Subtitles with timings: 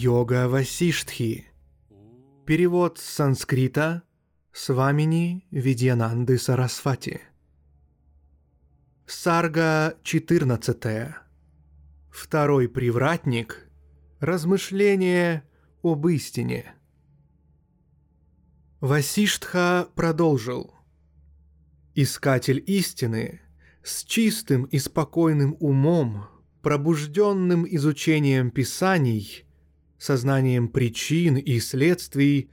[0.00, 1.48] Йога Васиштхи.
[2.46, 4.04] Перевод с санскрита
[4.52, 7.20] Свамини Видьянанды Сарасвати.
[9.06, 11.16] Сарга 14.
[12.12, 13.68] Второй привратник.
[14.20, 15.42] Размышление
[15.82, 16.76] об истине.
[18.80, 20.74] Васиштха продолжил.
[21.96, 23.40] Искатель истины
[23.82, 26.26] с чистым и спокойным умом,
[26.62, 29.47] пробужденным изучением писаний,
[29.98, 32.50] сознанием причин и следствий,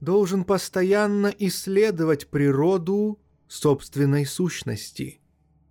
[0.00, 5.20] должен постоянно исследовать природу собственной сущности.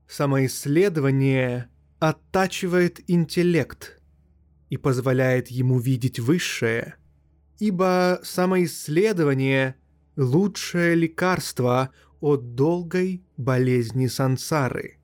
[0.08, 4.02] Самоисследование оттачивает интеллект
[4.70, 6.96] и позволяет ему видеть высшее,
[7.60, 9.76] ибо самоисследование–
[10.16, 14.98] лучшее лекарство от долгой болезни сансары.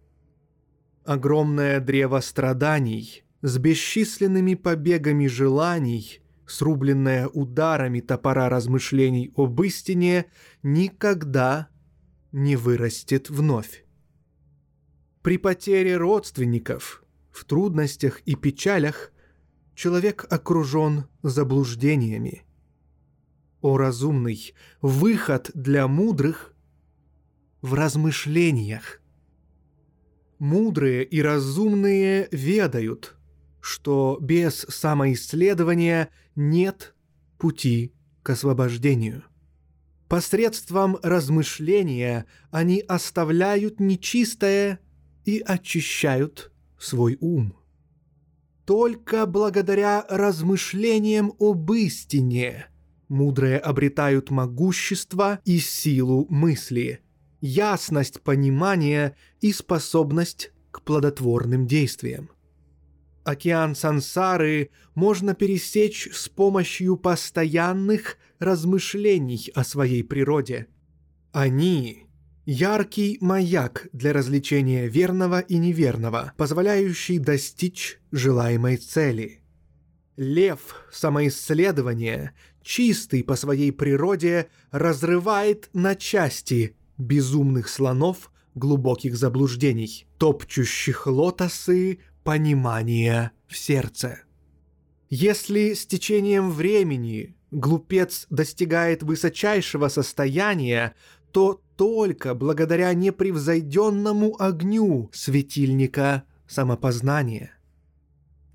[1.03, 10.25] Огромное древо страданий с бесчисленными побегами желаний, срубленное ударами топора размышлений об истине,
[10.63, 11.69] никогда
[12.31, 13.85] не вырастет вновь.
[15.21, 19.11] При потере родственников, в трудностях и печалях
[19.75, 22.43] человек окружен заблуждениями.
[23.61, 26.53] О разумный, выход для мудрых
[27.61, 29.01] в размышлениях.
[30.39, 33.15] Мудрые и разумные ведают,
[33.61, 36.93] что без самоисследования нет
[37.37, 39.23] пути к освобождению.
[40.07, 44.79] Посредством размышления они оставляют нечистое
[45.23, 47.55] и очищают свой ум.
[48.65, 52.67] Только благодаря размышлениям об истине
[53.11, 57.01] мудрые обретают могущество и силу мысли,
[57.41, 62.29] ясность понимания и способность к плодотворным действиям.
[63.23, 70.67] Океан сансары можно пересечь с помощью постоянных размышлений о своей природе.
[71.31, 72.07] Они–
[72.45, 79.41] яркий маяк для развлечения верного и неверного, позволяющий достичь желаемой цели.
[80.17, 91.99] Лев самоисследования, чистый по своей природе, разрывает на части безумных слонов глубоких заблуждений, топчущих лотосы
[92.23, 94.19] понимания в сердце.
[95.09, 100.95] Если с течением времени глупец достигает высочайшего состояния,
[101.31, 107.53] то только благодаря непревзойденному огню светильника самопознания.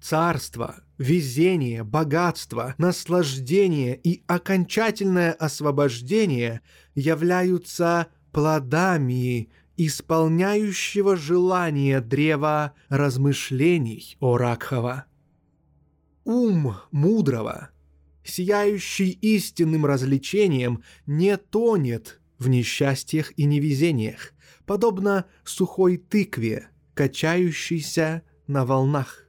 [0.01, 6.61] Царство, везение, богатство, наслаждение и окончательное освобождение
[6.95, 15.05] являются плодами исполняющего желание древа размышлений о Ракхава.
[16.25, 17.71] Ум мудрого,
[18.25, 24.33] сияющий истинным развлечением, не тонет в несчастьях и невезениях,
[24.65, 29.27] подобно сухой тыкве, качающейся на волнах.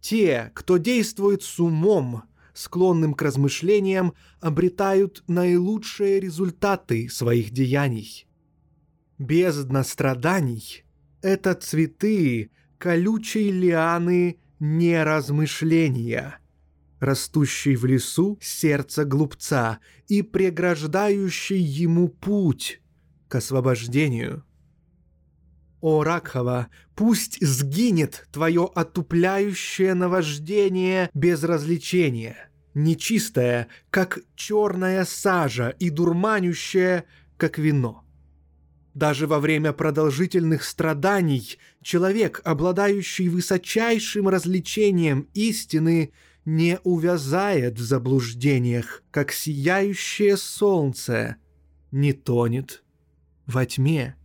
[0.00, 8.25] Те, кто действует с умом, склонным к размышлениям, обретают наилучшие результаты своих деяний.
[9.18, 10.84] Бездна страданий—
[11.22, 16.38] это цветы колючей лианы неразмышления,
[17.00, 19.78] растущей в лесу сердца глупца
[20.08, 22.82] и преграждающей ему путь
[23.28, 24.44] к освобождению.
[25.80, 37.04] О, Ракхава, пусть сгинет твое отупляющее наваждение без развлечения, нечистое, как черная сажа, и дурманющее,
[37.36, 38.05] как вино.
[38.96, 46.14] Даже во время продолжительных страданий человек, обладающий высочайшим развлечением истины,
[46.46, 51.36] не увязает в заблуждениях, как сияющее солнце,
[51.90, 52.84] не тонет
[53.44, 54.16] во тьме.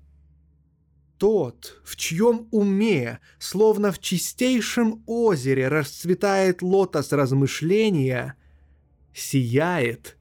[1.18, 8.36] Тот, в чьем уме, словно в чистейшем озере, расцветает лотос размышления,
[9.14, 10.18] сияет,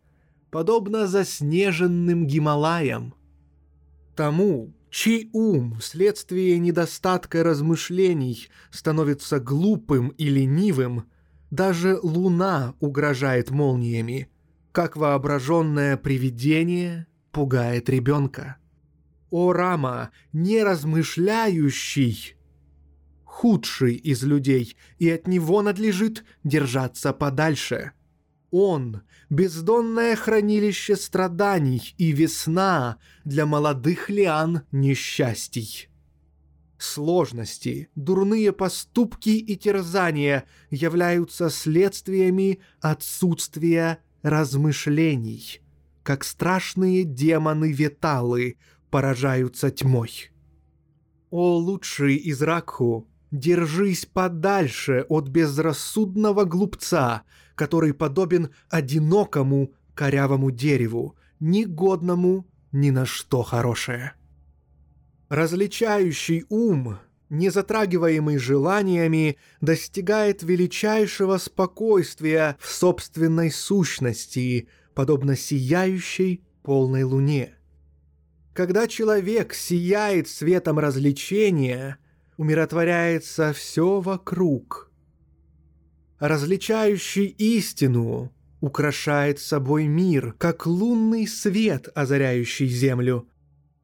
[0.51, 3.15] подобно заснеженным Гималаям–
[4.21, 11.05] тому, чей ум вследствие недостатка размышлений становится глупым и ленивым,
[11.51, 14.29] даже луна угрожает молниями,
[14.73, 18.59] как воображенное привидение пугает ребенка.
[19.31, 22.37] О Рама, неразмышляющий,
[23.25, 27.93] худший из людей, и от него надлежит держаться подальше.
[28.51, 35.89] Он— бездонное хранилище страданий и весна для молодых лиан несчастий.
[36.79, 45.61] Сложности, дурные поступки и терзания являются следствиями отсутствия размышлений,
[46.03, 48.57] как страшные демоны-веталы
[48.91, 50.31] поражаются тьмой.
[51.31, 57.23] О лучший из Ракху, держись подальше от безрассудного глупца,
[57.61, 64.15] который подобен одинокому корявому дереву, негодному ни на что хорошее.
[65.29, 66.97] Различающий ум,
[67.29, 77.57] не затрагиваемый желаниями, достигает величайшего спокойствия в собственной сущности, подобно сияющей полной луне.
[78.55, 81.99] Когда человек сияет светом развлечения,
[82.39, 84.90] умиротворяется все вокруг.
[86.21, 88.31] Различающий истину
[88.61, 93.27] украшает собой мир, как лунный свет, озаряющий землю.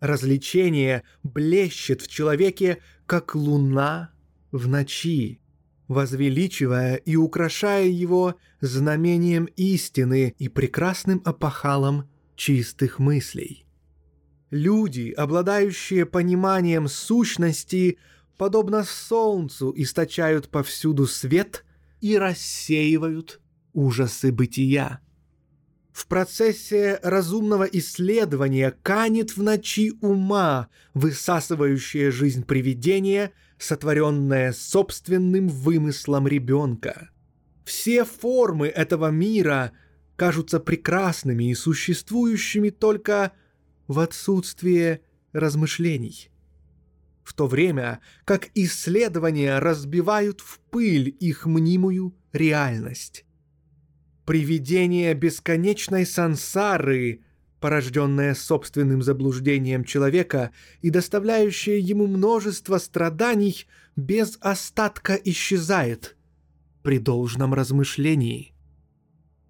[0.00, 4.10] Развлечение блещет в человеке, как луна
[4.52, 5.40] в ночи,
[5.88, 13.64] возвеличивая и украшая его знамением истины и прекрасным опахалом чистых мыслей.
[14.50, 17.96] Люди, обладающие пониманием сущности,
[18.36, 21.64] подобно солнцу, источают повсюду свет
[22.00, 23.40] и рассеивают
[23.72, 25.00] ужасы бытия.
[25.92, 37.10] В процессе разумного исследования канет в ночи ума, высасывающая жизнь привидения, сотворенная собственным вымыслом ребенка.
[37.64, 39.72] Все формы этого мира
[40.16, 43.32] кажутся прекрасными и существующими только
[43.88, 45.00] в отсутствие
[45.32, 46.30] размышлений.
[47.26, 53.24] В то время как исследования разбивают в пыль их мнимую реальность.
[54.24, 57.24] Привидение бесконечной сансары,
[57.58, 60.52] порожденное собственным заблуждением человека
[60.82, 66.16] и доставляющее ему множество страданий, без остатка исчезает
[66.84, 68.54] при должном размышлении.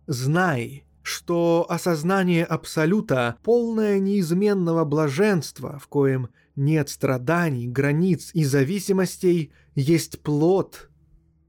[0.07, 10.21] Знай, что осознание Абсолюта, полное неизменного блаженства, в коем нет страданий, границ и зависимостей, есть
[10.21, 10.91] плод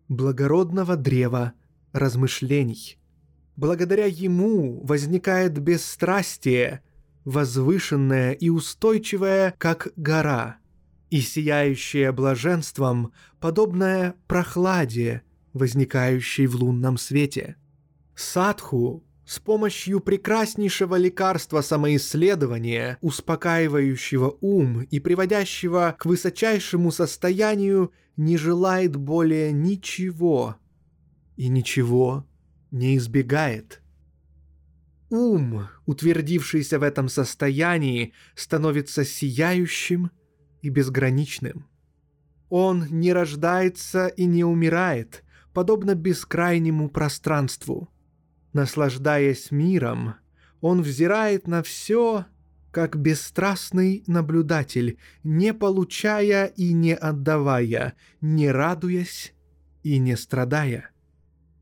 [0.10, 1.54] благородного древа
[1.94, 2.98] размышлений.
[3.56, 6.82] Благодаря ему возникает бесстрастие,
[7.26, 10.58] возвышенное и устойчивое, как гора,
[11.10, 17.56] и сияющее блаженством, подобное прохладе, возникающей в лунном свете.
[18.16, 28.96] Садху с помощью прекраснейшего лекарства самоисследования, успокаивающего ум и приводящего к высочайшему состоянию, не желает
[28.96, 30.56] более ничего
[31.36, 32.26] и ничего
[32.72, 33.82] не избегает.
[35.10, 40.10] Ум, утвердившийся в этом состоянии, становится сияющим
[40.62, 41.68] и безграничным.
[42.48, 47.90] Он не рождается и не умирает, подобно бескрайнему пространству–
[48.58, 50.16] Наслаждаясь миром,
[50.62, 52.26] он взирает на все,
[52.72, 59.36] как бесстрастный наблюдатель, не получая и не отдавая, не радуясь
[59.84, 60.90] и не страдая.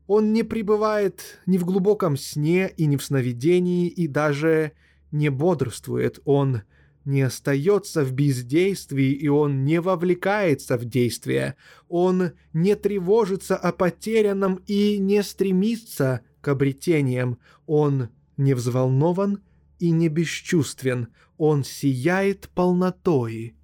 [0.06, 4.72] Он не пребывает ни в глубоком сне и ни в сновидении, и даже
[5.12, 6.20] не бодрствует.
[6.24, 6.62] Он
[7.04, 11.56] не остается в бездействии, и он не вовлекается в действие.
[11.90, 17.40] Он не тревожится о потерянном и не стремится к обретениям.
[17.66, 19.40] Он не взволнован
[19.80, 21.08] и не бесчувствен.
[21.38, 23.56] Он сияет полнотой,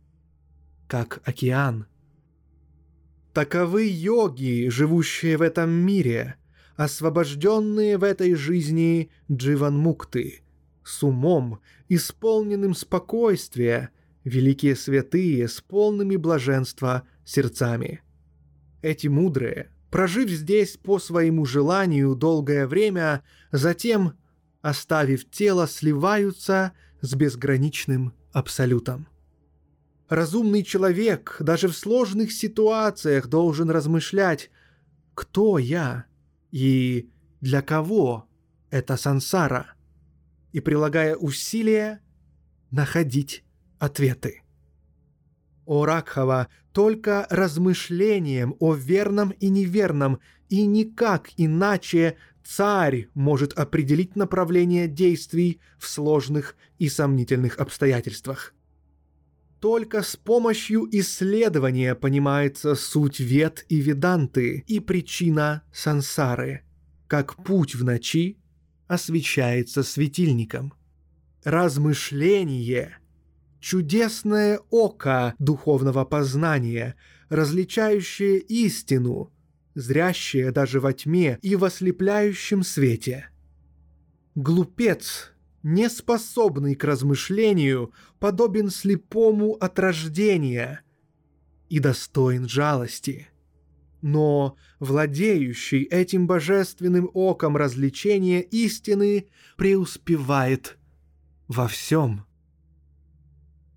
[0.88, 1.86] как океан.
[3.32, 6.34] Таковы йоги, живущие в этом мире,
[6.74, 10.42] освобожденные в этой жизни дживанмукты,
[10.82, 13.90] с умом, исполненным спокойствия,
[14.24, 18.02] великие святые с полными блаженства сердцами.
[18.82, 23.22] Эти мудрые, прожив здесь по своему желанию долгое время,
[23.52, 24.14] затем,
[24.62, 26.72] оставив тело, сливаются
[27.02, 29.06] с безграничным абсолютом.
[30.08, 34.50] Разумный человек даже в сложных ситуациях должен размышлять,
[35.14, 36.06] кто я
[36.50, 37.10] и
[37.42, 38.26] для кого
[38.70, 39.74] это сансара,
[40.52, 42.00] и, прилагая усилия,
[42.70, 43.44] находить
[43.78, 44.41] ответы.
[45.72, 50.18] О Ракхава, только размышлением о верном и неверном,
[50.50, 58.54] и никак иначе царь может определить направление действий в сложных и сомнительных обстоятельствах.
[59.60, 66.64] Только с помощью исследования понимается суть вет и веданты и причина сансары,
[67.06, 68.36] как путь в ночи
[68.88, 70.74] освещается светильником.
[71.44, 72.98] Размышление–
[73.62, 76.96] чудесное око духовного познания,
[77.28, 79.32] различающее истину,
[79.74, 83.28] зрящее даже во тьме и в ослепляющем свете.
[84.34, 90.82] Глупец– неспособный к размышлению, подобен слепому от рождения
[91.68, 93.28] и достоин жалости.
[94.00, 100.78] Но владеющий этим божественным оком развлечения истины преуспевает
[101.46, 102.26] во всем.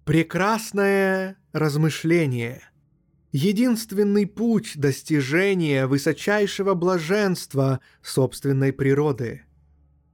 [0.05, 2.61] Прекрасное размышление–
[3.31, 9.41] единственный путь достижения высочайшего блаженства собственной природы–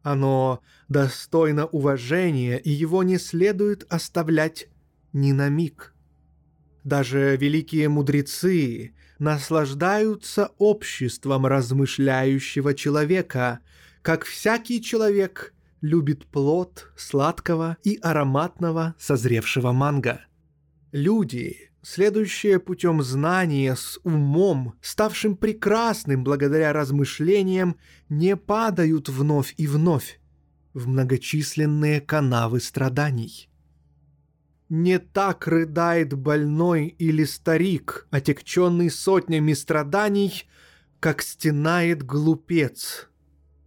[0.04, 4.68] оно достойно уважения, и его не следует оставлять
[5.14, 5.94] ни на миг.
[6.84, 13.60] Даже великие мудрецы наслаждаются обществом размышляющего человека,
[14.02, 20.22] как всякий человек любит плод сладкого и ароматного созревшего манго.
[20.92, 27.78] Люди, следующие путем знания с умом, ставшим прекрасным благодаря размышлениям,
[28.10, 30.20] не падают вновь и вновь
[30.74, 33.50] в многочисленные канавы страданий.
[34.70, 40.46] Не так рыдает больной или старик, отекченный сотнями страданий,
[41.02, 43.10] как стенает глупец,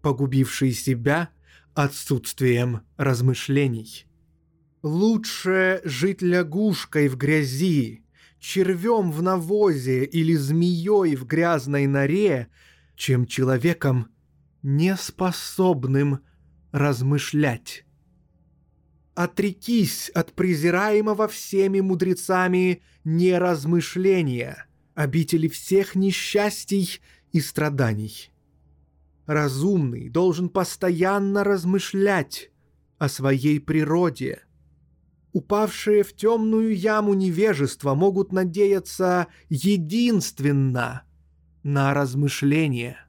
[0.00, 1.28] погубивший себя
[1.74, 4.06] отсутствием размышлений.
[4.82, 8.04] Лучше жить лягушкой в грязи,
[8.38, 12.48] червем в навозе или змеей в грязной норе,
[12.94, 14.08] чем человеком,
[14.62, 16.20] неспособным
[16.72, 17.84] размышлять.
[19.14, 27.00] Отрекись от презираемого всеми мудрецами неразмышления, обители всех несчастий
[27.32, 28.33] и страданий.
[29.26, 32.50] Разумный должен постоянно размышлять
[32.98, 34.42] о своей природе–
[35.34, 41.02] упавшие в темную яму невежества могут надеяться единственно
[41.64, 43.04] на размышления.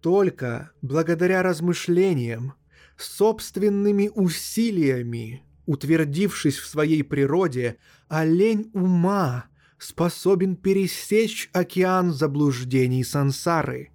[0.00, 2.54] Только благодаря размышлениям,
[2.96, 7.76] собственными усилиями, утвердившись в своей природе,
[8.08, 9.44] олень ума
[9.76, 13.90] способен пересечь океан заблуждений сансары.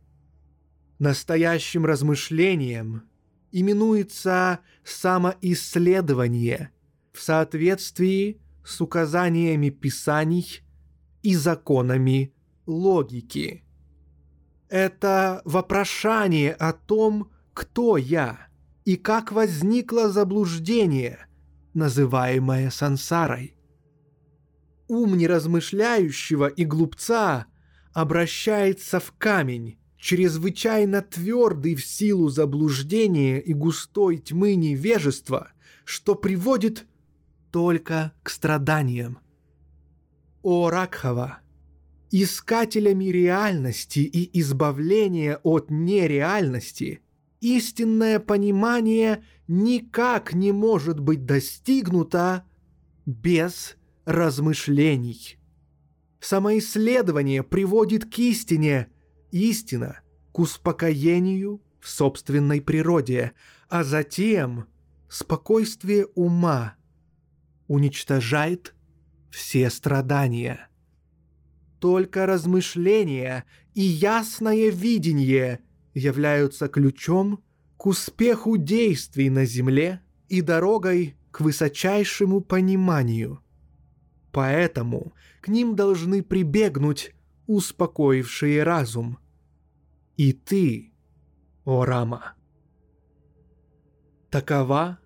[1.03, 3.03] Настоящим размышлением
[3.51, 6.72] именуется самоисследование–
[7.12, 10.62] в соответствии с указаниями Писаний
[11.22, 12.33] и законами
[12.65, 13.65] логики.
[14.69, 18.48] Это вопрошание о том, кто я
[18.86, 21.27] и как возникло заблуждение,
[21.74, 23.57] называемое сансарой.
[24.88, 27.48] Ум неразмышляющего и глупца
[27.91, 35.53] обращается в камень, чрезвычайно твердый в силу заблуждения и густой тьмы невежества,
[35.86, 36.86] что приводит
[37.51, 39.19] только к страданиям.
[40.41, 41.38] О Ракхава,
[42.12, 47.00] искателями реальности и избавления от нереальности,
[47.39, 52.43] истинное понимание никак не может быть достигнуто
[53.05, 55.38] без размышлений.
[56.19, 58.89] Самоисследование приводит к истине,
[59.33, 59.99] истина–
[60.31, 63.33] к успокоению в собственной природе,
[63.69, 64.65] а затем
[65.07, 66.75] спокойствие ума–
[67.67, 68.73] уничтожает
[69.29, 70.69] все страдания.
[71.79, 75.59] Только размышления и ясное видение
[75.93, 77.43] являются ключом
[77.77, 83.39] к успеху действий на Земле и дорогой к высочайшему пониманию.
[84.31, 87.13] Поэтому к ним должны прибегнуть
[87.47, 89.19] успокоившие разум.
[90.15, 90.93] И ты,
[91.65, 92.34] о Рама.
[94.29, 95.00] Такова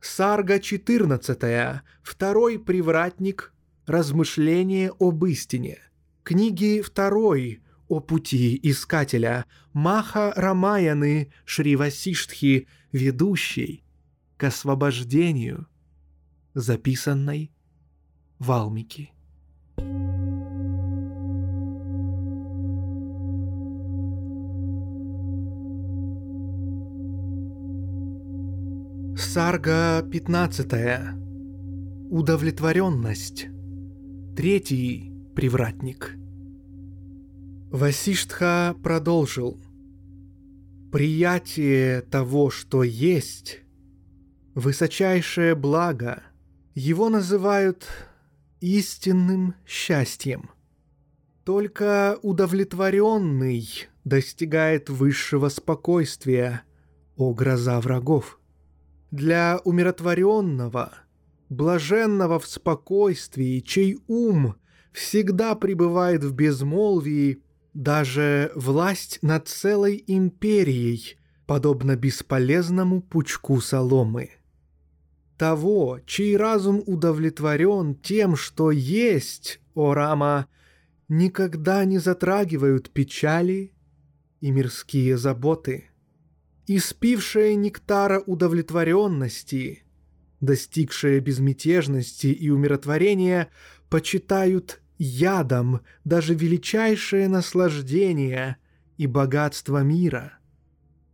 [0.00, 3.54] Сарга 14, второй привратник,
[3.86, 5.78] размышление об истине.
[6.22, 13.84] Книги второй о пути искателя, Маха Рамаяны Шривасиштхи, ведущий
[14.36, 15.66] к освобождению,
[16.54, 17.52] записанной
[18.38, 19.12] Валмики.
[29.32, 30.68] Сарга 15.
[32.10, 33.46] Удовлетворенность.
[34.36, 36.16] Третий привратник.
[37.70, 39.58] Васиштха продолжил.
[40.92, 43.60] Приятие того, что есть,
[44.54, 46.22] высочайшее благо,
[46.74, 47.88] его называют
[48.60, 50.50] истинным счастьем.
[51.44, 53.66] Только удовлетворенный
[54.04, 56.64] достигает высшего спокойствия,
[57.16, 58.38] о гроза врагов.
[59.12, 60.90] Для умиротворенного,
[61.50, 64.56] блаженного в спокойствии, чей ум
[64.90, 67.42] всегда пребывает в безмолвии,
[67.74, 74.30] даже власть над целой империей, подобно бесполезному пучку соломы.
[75.36, 80.46] Того, чей разум удовлетворен тем, что есть, о Рама,
[81.08, 83.74] никогда не затрагивают печали
[84.40, 85.91] и мирские заботы.
[86.66, 89.82] Испившая нектара удовлетворенности,
[90.40, 93.48] достигшая безмятежности и умиротворения,
[93.88, 98.56] почитают ядом даже величайшее наслаждение
[98.96, 100.38] и богатство мира.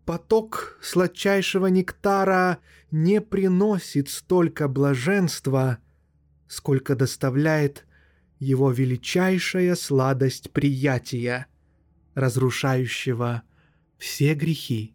[0.05, 2.59] Поток сладчайшего нектара
[2.91, 5.79] не приносит столько блаженства,
[6.47, 7.87] сколько доставляет
[8.39, 11.47] его величайшая сладость приятия,
[12.15, 13.43] разрушающего
[13.99, 14.95] все грехи.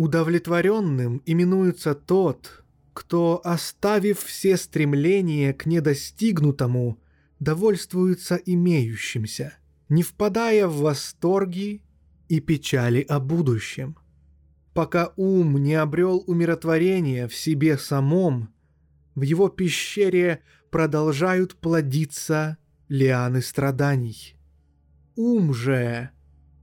[0.00, 2.64] Удовлетворенным именуется тот,
[2.94, 6.98] кто, оставив все стремления к недостигнутому,
[7.38, 9.58] довольствуется имеющимся,
[9.90, 11.82] не впадая в восторги
[12.30, 13.94] и печали о будущем.
[14.72, 18.54] Пока ум не обрел умиротворения в себе самом,
[19.14, 20.40] в его пещере
[20.70, 22.56] продолжают плодиться
[22.88, 24.34] лианы страданий.
[25.14, 26.08] Ум же,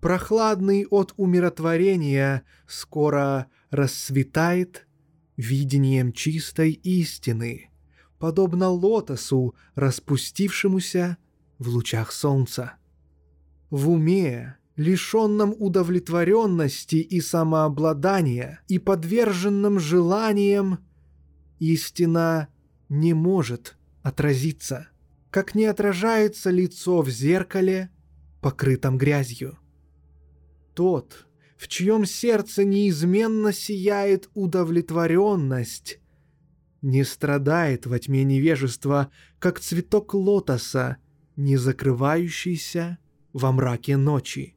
[0.08, 4.88] прохладный от умиротворения, скоро расцветает
[5.36, 7.72] видением чистой истины,
[8.18, 11.18] подобно лотосу, распустившемуся
[11.60, 12.76] в лучах солнца.
[13.70, 20.80] В уме, лишенном удовлетворенности и самообладания и подверженном желаниям,
[21.60, 22.48] истина
[22.88, 24.88] не может отразиться,
[25.32, 27.90] как не отражается лицо в зеркале,
[28.40, 29.58] покрытом грязью.
[30.78, 31.26] Тот,
[31.58, 36.00] в чьем сердце неизменно сияет удовлетворенность,
[36.84, 39.10] не страдает во тьме невежества,
[39.40, 40.98] как цветок лотоса,
[41.36, 43.00] не закрывающийся
[43.34, 44.56] во мраке ночи.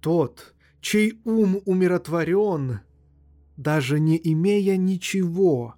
[0.00, 2.80] Тот, чей ум умиротворен,
[3.58, 5.74] даже не имея ничего,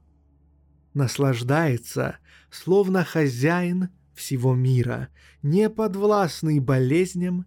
[0.94, 5.08] наслаждается, словно хозяин всего мира,
[5.42, 7.44] не подвластный болезням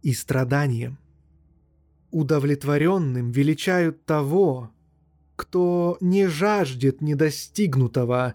[0.00, 0.98] и страданиям.
[2.12, 4.70] Удовлетворенным величают того,
[5.34, 8.34] кто не жаждет недостигнутого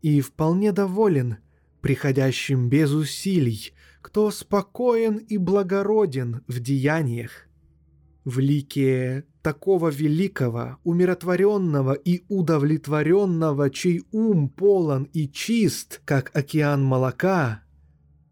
[0.00, 1.36] и вполне доволен
[1.82, 7.48] приходящим без усилий, кто спокоен и благороден в деяниях.
[8.24, 17.62] В лике такого великого, умиротворенного и удовлетворенного, чей ум полон и чист, как океан молока,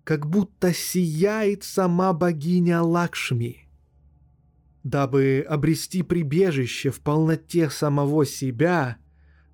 [0.05, 3.70] как будто сияет сама богиня Лакшми.
[4.83, 8.97] Дабы обрести прибежище в полноте самого себя,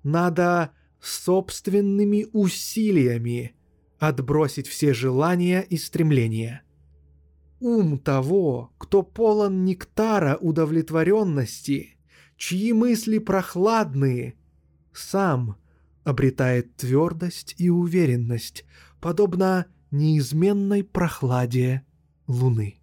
[0.03, 3.55] надо собственными усилиями
[3.99, 6.61] отбросить все желания и стремления–
[7.59, 11.97] ум того, кто полон нектара удовлетворенности,
[12.37, 14.35] чьи мысли прохладные,
[14.93, 15.57] сам
[16.03, 18.65] обретает твердость и уверенность,
[18.99, 21.85] подобно неизменной прохладе
[22.27, 22.76] луны.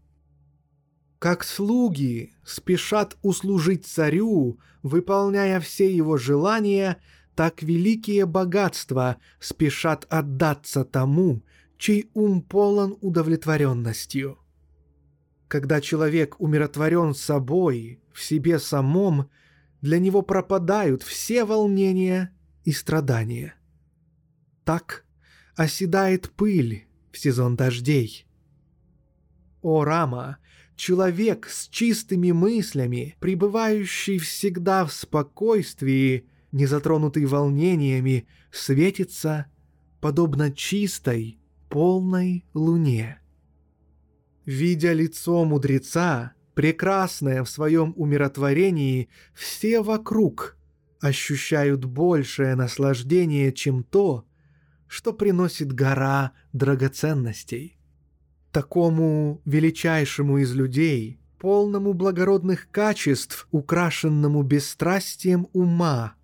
[1.25, 6.99] Как слуги спешат услужить царю, выполняя все его желания,
[7.35, 11.43] так великие богатства спешат отдаться тому,
[11.79, 14.39] чей ум полон удовлетворенностью–
[15.49, 19.31] когда человек умиротворен собой, в себе самом,
[19.81, 23.55] для него пропадают все волнения и страдания.
[24.65, 25.07] Так
[25.57, 28.27] оседает пыль в сезон дождей.
[29.63, 30.39] О, Рама,
[30.77, 39.47] человек с чистыми мыслями, пребывающий всегда в спокойствии, не затронутый волнениями, светится,
[40.01, 43.21] подобно чистой, полной луне.
[44.45, 50.57] Видя лицо мудреца, прекрасное в своем умиротворении, все вокруг
[51.01, 54.27] ощущают большее наслаждение, чем то,
[54.87, 57.79] что приносит гора драгоценностей.
[58.55, 66.14] Такому величайшему из людей, полному благородных качеств, украшенному бесстрастием ума,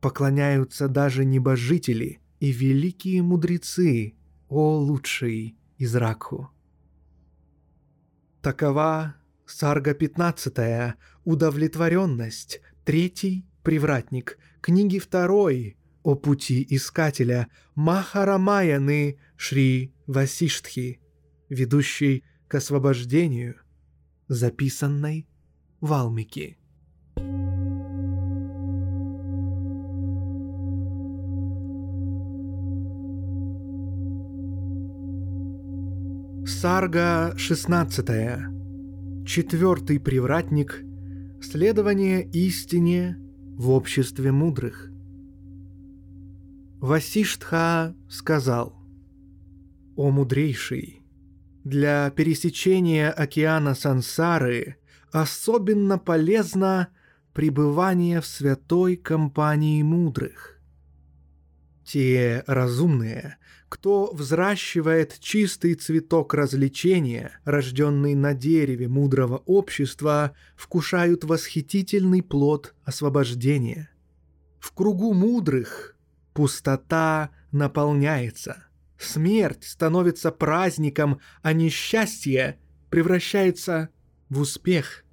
[0.00, 4.14] поклоняются даже небожители и великие мудрецы,
[4.48, 6.50] о лучший из Ракху.
[8.42, 9.14] Такова
[9.46, 17.46] сарга 15 удовлетворенность, третий привратник, книги второй о пути искателя
[17.76, 21.00] Махарамаяны Шри Васиштхи,
[21.48, 23.56] ведущий к освобождению,
[24.28, 25.28] записанной
[25.80, 26.58] Валмики.
[36.46, 38.06] Сарга 16.
[39.26, 40.82] Четвертый привратник.
[41.42, 43.18] Следование истине
[43.56, 44.90] в обществе мудрых.
[46.80, 48.74] Васиштха сказал,
[49.96, 51.02] «О мудрейший,
[51.66, 54.76] для пересечения океана сансары
[55.10, 56.90] особенно полезно
[57.32, 60.60] пребывание в святой компании мудрых.
[61.84, 72.76] Те разумные, кто взращивает чистый цветок развлечения, рожденный на дереве мудрого общества, вкушают восхитительный плод
[72.84, 73.90] освобождения.
[74.60, 75.96] В кругу мудрых
[76.32, 78.65] пустота наполняется.
[78.98, 82.58] Смерть становится праздником, а несчастье
[82.90, 83.90] превращается
[84.28, 85.04] в успех.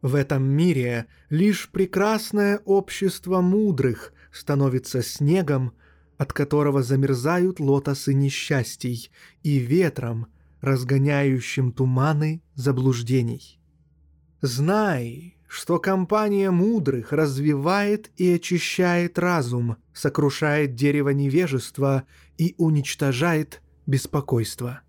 [0.00, 5.74] В этом мире лишь прекрасное общество мудрых становится снегом,
[6.18, 9.10] от которого замерзают лотосы несчастий,
[9.42, 10.26] и ветром,
[10.60, 13.60] разгоняющим туманы заблуждений.
[14.40, 22.04] Знай, что компания мудрых развивает и очищает разум, сокрушает дерево невежества
[22.38, 24.80] и уничтожает беспокойство.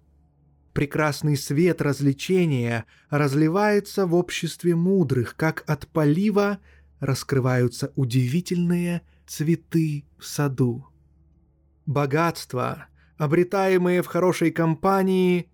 [0.72, 6.60] Прекрасный свет развлечения разливается в обществе мудрых, как от полива
[7.02, 10.88] раскрываются удивительные цветы в саду.
[11.86, 12.86] Богатства,
[13.18, 15.52] обретаемые в хорошей компании,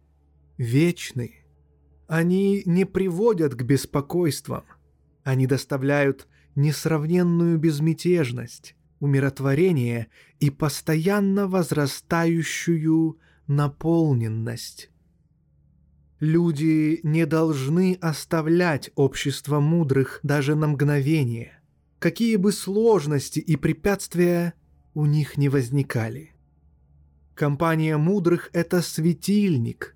[0.59, 1.33] вечны.
[2.05, 4.65] Они не приводят к беспокойствам.
[5.23, 10.07] Они доставляют несравненную безмятежность, умиротворение
[10.39, 14.89] и постоянно возрастающую наполненность.
[16.19, 21.61] Люди не должны оставлять общество мудрых даже на мгновение,
[21.99, 24.53] какие бы сложности и препятствия
[24.93, 26.33] у них не возникали.
[27.35, 29.95] Компания мудрых— это светильник,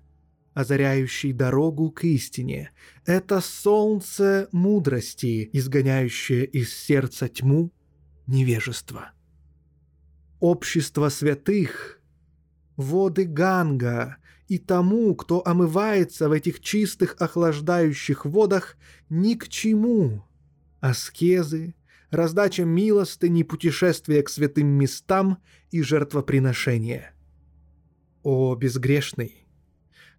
[0.54, 2.70] озаряющий дорогу к истине.
[3.06, 7.70] Это солнце мудрости, изгоняющее из сердца тьму
[8.26, 9.12] невежества.
[10.40, 12.00] Общество святых,
[12.76, 14.16] воды Ганга
[14.48, 18.76] и тому, кто омывается в этих чистых охлаждающих водах,
[19.10, 20.24] ни к чему.
[20.80, 21.74] Аскезы,
[22.10, 27.14] раздача милостыни, путешествия к святым местам и жертвоприношения.
[28.22, 29.46] О, безгрешный!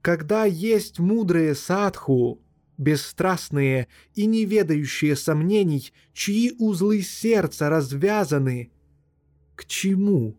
[0.01, 2.44] Когда есть мудрые садху,
[2.77, 8.71] бесстрастные и не ведающие сомнений, чьи узлы сердца развязаны,
[9.55, 10.37] к чему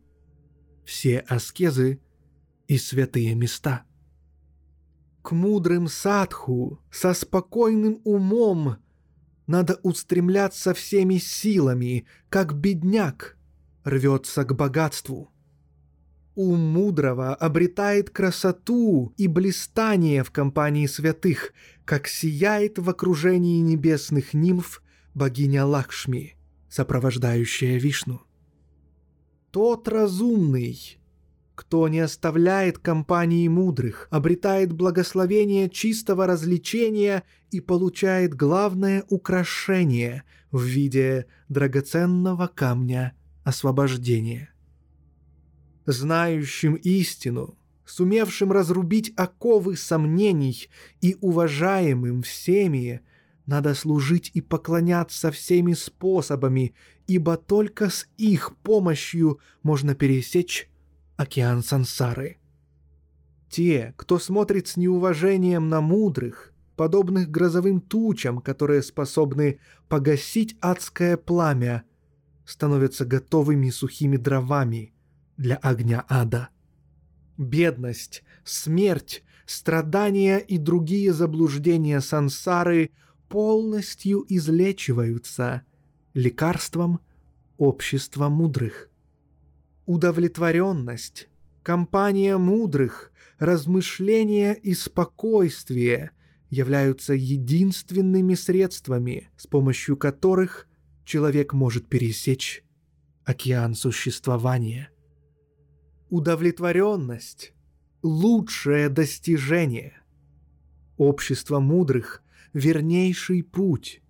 [0.84, 2.00] все аскезы
[2.68, 3.84] и святые места?
[5.22, 8.76] К мудрым садху со спокойным умом
[9.46, 13.36] надо устремляться всеми силами, как бедняк
[13.84, 15.32] рвется к богатству.
[16.36, 21.54] Ум мудрого обретает красоту и блистание в компании святых,
[21.86, 24.82] как сияет в окружении небесных нимф
[25.14, 26.36] богиня Лакшми,
[26.68, 28.20] сопровождающая Вишну.
[29.50, 30.98] Тот разумный,
[31.54, 41.24] кто не оставляет компании мудрых, обретает благословение чистого развлечения и получает главное украшение в виде
[41.48, 44.50] драгоценного камня освобождения.
[45.86, 50.68] Знающим истину, сумевшим разрубить оковы сомнений
[51.00, 53.02] и уважаемым всеми,
[53.46, 56.74] надо служить и поклоняться всеми способами,
[57.06, 60.68] ибо только с их помощью можно пересечь
[61.16, 62.38] океан сансары.
[63.48, 71.84] Те, кто смотрит с неуважением на мудрых, подобных грозовым тучам, которые способны погасить адское пламя,
[72.44, 74.92] становятся готовыми сухими дровами
[75.36, 76.48] для огня ада.
[77.38, 82.90] Бедность, смерть, страдания и другие заблуждения сансары
[83.28, 85.62] полностью излечиваются
[86.14, 87.00] лекарством
[87.58, 88.90] общества мудрых
[89.86, 91.28] удовлетворенность,
[91.62, 96.10] компания мудрых, размышления и спокойствие
[96.50, 100.68] являются единственными средствами, с помощью которых
[101.04, 102.64] человек может пересечь
[103.24, 104.90] океан существования.
[106.08, 107.52] Удовлетворенность–
[108.02, 110.00] лучшее достижение.
[110.96, 114.02] Общество мудрых– вернейший путь.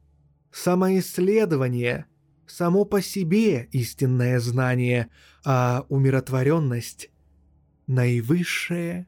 [0.53, 2.05] Самоисследование–
[2.47, 5.09] само по себе истинное знание,
[5.43, 7.11] а умиротворенность–
[7.87, 9.07] наивысшее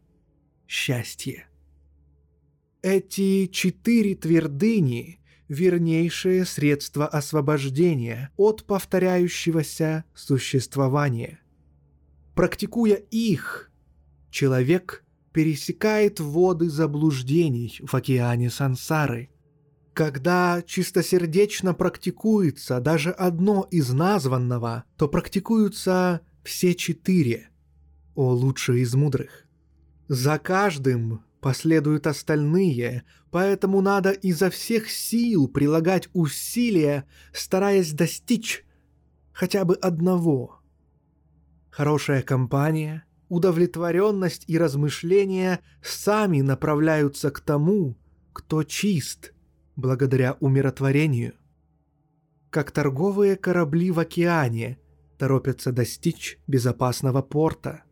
[0.66, 1.46] счастье.
[2.80, 11.40] Эти четыре твердыни– вернейшее средство освобождения от повторяющегося существования.
[12.38, 13.68] Практикуя их,
[14.30, 19.30] человек пересекает воды заблуждений в океане сансары.
[19.92, 27.48] Когда чистосердечно практикуется даже одно из названного, то практикуются все четыре,
[28.14, 29.48] о лучший из мудрых.
[30.06, 38.64] За каждым последуют остальные, поэтому надо изо всех сил прилагать усилия, стараясь достичь
[39.32, 40.57] хотя бы одного.
[41.70, 47.96] Хорошая компания, удовлетворенность и размышления сами направляются к тому,
[48.32, 49.32] кто чист,
[49.76, 51.34] благодаря умиротворению.
[52.50, 54.78] Как торговые корабли в океане
[55.18, 57.82] торопятся достичь безопасного порта.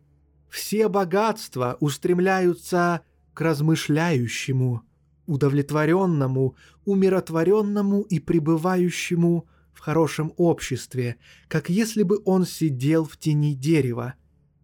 [0.49, 3.01] Все богатства устремляются
[3.33, 4.81] к размышляющему,
[5.27, 14.15] удовлетворенному, умиротворенному и пребывающему в хорошем обществе, как если бы он сидел в тени дерева,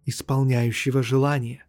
[0.05, 1.65] исполняющего желание.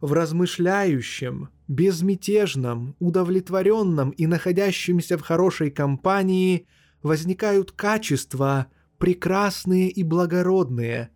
[0.00, 6.66] В размышляющем, безмятежном, удовлетворенном и находящемся в хорошей компании
[7.02, 11.10] возникают качества прекрасные и благородные,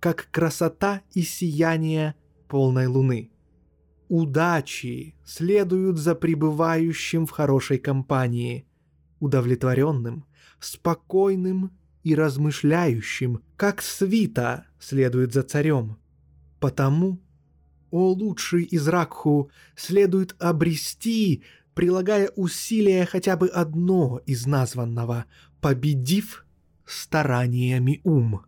[0.00, 2.16] как красота и сияние
[2.48, 3.30] полной луны
[4.08, 8.66] удачи следуют за пребывающим в хорошей компании,
[9.20, 10.24] удовлетворенным,
[10.60, 15.98] спокойным и размышляющим, как свита следует за царем.
[16.60, 17.20] Потому,
[17.90, 21.42] о лучший из Ракху, следует обрести,
[21.74, 25.26] прилагая усилия хотя бы одно из названного,
[25.60, 26.44] победив
[26.84, 28.42] стараниями ум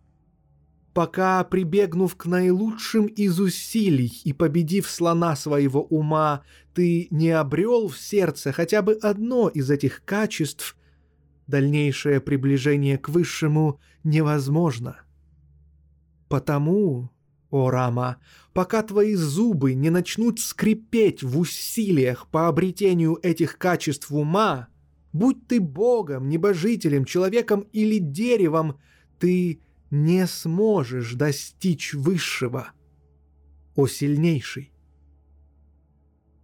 [0.93, 6.43] пока, прибегнув к наилучшим из усилий и победив слона своего ума,
[6.75, 10.77] ты не обрел в сердце хотя бы одно из этих качеств,
[11.51, 15.01] дальнейшее приближение к высшему невозможно.
[16.29, 17.11] Потому,
[17.51, 18.17] о Рама,
[18.53, 24.69] пока твои зубы не начнут скрипеть в усилиях по обретению этих качеств ума,
[25.13, 28.79] будь ты богом, небожителем, человеком или деревом,
[29.19, 29.61] ты
[29.91, 32.69] не сможешь достичь высшего,
[33.75, 34.73] о сильнейший.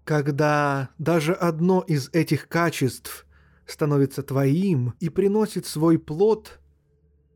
[0.05, 3.26] Когда даже одно из этих качеств
[3.66, 6.61] становится твоим и приносит свой плод,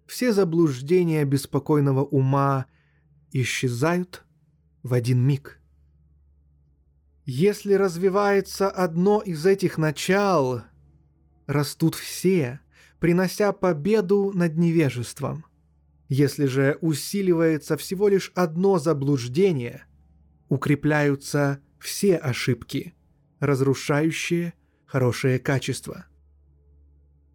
[0.06, 2.66] все заблуждения беспокойного ума
[3.32, 4.24] исчезают
[4.82, 5.60] в один миг.
[7.24, 10.62] Если развивается одно из этих начал,
[11.46, 12.60] растут все,
[12.98, 15.44] принося победу над невежеством.
[16.08, 19.84] Если же усиливается всего лишь одно заблуждение,
[20.48, 22.94] укрепляются все ошибки,
[23.38, 24.54] разрушающие
[24.86, 26.06] хорошее качество.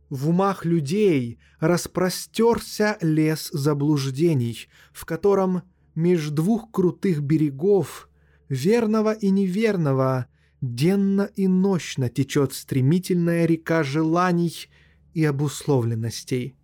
[0.10, 5.63] В умах людей распростерся лес заблуждений, в котором
[5.96, 8.10] меж двух крутых берегов,
[8.50, 10.28] верного и неверного,
[10.62, 14.70] денно и ночно течет стремительная река желаний
[15.13, 16.56] и обусловленностей.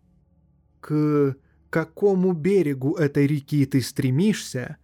[0.80, 1.36] К
[1.70, 4.78] какому берегу этой реки ты стремишься,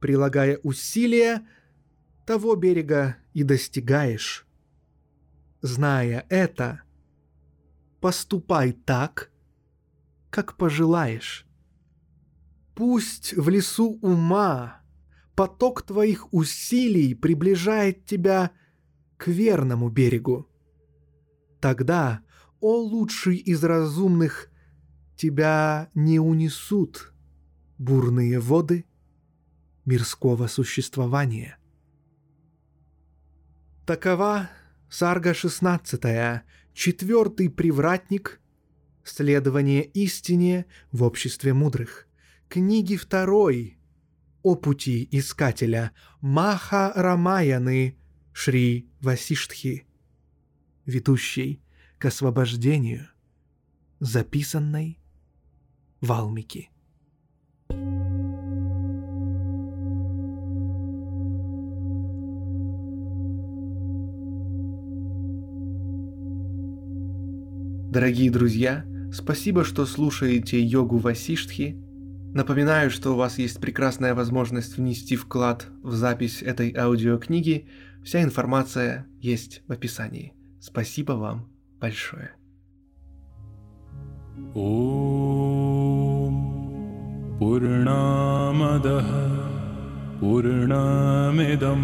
[0.00, 1.46] прилагая усилия,
[2.26, 4.46] того берега и достигаешь.
[5.60, 6.82] Зная это,
[8.02, 9.30] поступай так,
[10.28, 11.46] как пожелаешь.
[12.74, 14.82] Пусть в лесу ума
[15.36, 18.50] поток твоих усилий приближает тебя
[19.16, 20.48] к верному берегу.
[21.60, 22.22] Тогда,
[22.60, 24.50] о лучший из разумных,
[25.14, 27.14] тебя не унесут
[27.78, 28.84] бурные воды
[29.84, 31.56] мирского существования.
[33.86, 34.50] Такова
[34.90, 36.42] Сарга 16,
[36.74, 38.40] четвертый привратник,
[39.04, 42.08] следование истине в обществе мудрых,
[42.48, 43.78] книги второй
[44.42, 47.96] о пути искателя Маха Рамаяны
[48.32, 49.86] Шри Васиштхи,
[50.84, 51.62] ведущий
[51.98, 53.08] к освобождению,
[54.00, 54.98] записанной
[56.00, 56.71] Валмики.
[67.91, 71.75] Дорогие друзья, спасибо, что слушаете йогу Васиштхи.
[72.33, 77.67] Напоминаю, что у вас есть прекрасная возможность внести вклад в запись этой аудиокниги.
[78.03, 80.33] Вся информация есть в описании.
[80.61, 82.31] Спасибо вам большое.
[84.55, 84.97] ॐ
[87.39, 89.09] पूर्णामदः
[90.19, 91.83] पूर्णमिदं